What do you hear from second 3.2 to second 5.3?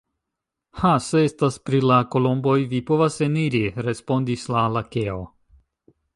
eniri, respondis la lakeo.